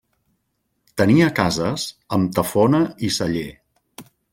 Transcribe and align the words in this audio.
Tenia 1.01 1.29
cases, 1.41 1.85
amb 2.19 2.35
tafona 2.41 2.85
i 3.11 3.15
celler. 3.21 3.49